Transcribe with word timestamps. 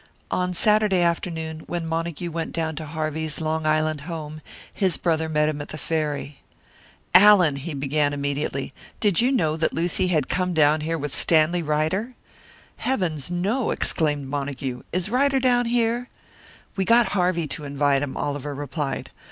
On 0.31 0.51
Saturday 0.51 1.03
afternoon, 1.03 1.59
when 1.67 1.85
Montague 1.85 2.31
went 2.31 2.53
down 2.53 2.75
to 2.77 2.87
Harvey's 2.87 3.39
Long 3.39 3.67
Island 3.67 4.01
home, 4.01 4.41
his 4.73 4.97
brother 4.97 5.29
met 5.29 5.47
him 5.47 5.61
at 5.61 5.67
the 5.67 5.77
ferry. 5.77 6.39
"Allan," 7.13 7.57
he 7.57 7.75
began, 7.75 8.11
immediately, 8.11 8.73
"did 8.99 9.21
you 9.21 9.31
know 9.31 9.55
that 9.57 9.73
Lucy 9.73 10.07
had 10.07 10.27
come 10.27 10.55
down 10.55 10.81
here 10.81 10.97
with 10.97 11.13
Stanley 11.15 11.61
Ryder?" 11.61 12.15
"Heavens, 12.77 13.29
no!" 13.29 13.69
exclaimed 13.69 14.25
Montague. 14.25 14.81
"Is 14.91 15.11
Ryder 15.11 15.39
down 15.39 15.67
here?" 15.67 16.09
"He 16.75 16.83
got 16.83 17.09
Harvey 17.09 17.45
to 17.49 17.63
invite 17.63 18.01
him," 18.01 18.17
Oliver 18.17 18.55
replied. 18.55 19.11